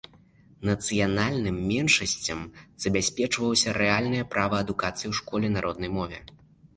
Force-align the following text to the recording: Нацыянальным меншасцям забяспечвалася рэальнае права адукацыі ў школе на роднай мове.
Нацыянальным 0.67 1.57
меншасцям 1.71 2.41
забяспечвалася 2.85 3.75
рэальнае 3.79 4.23
права 4.37 4.55
адукацыі 4.65 5.07
ў 5.11 5.19
школе 5.19 5.47
на 5.57 5.63
роднай 5.67 5.91
мове. 5.99 6.19